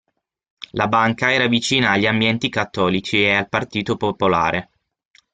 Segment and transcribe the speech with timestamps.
[0.71, 4.71] La banca era vicina agli ambienti cattolici e al Partito Popolare.